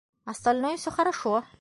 Остальное 0.25 0.77
всё 0.77 0.89
хорошо. 0.89 1.43